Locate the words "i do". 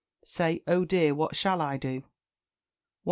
1.61-1.99